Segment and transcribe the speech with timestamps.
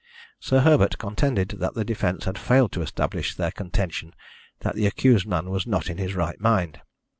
[0.39, 4.15] Sir Herbert contended that the defence had failed to establish their contention
[4.61, 6.81] that the accused man was not in his right mind.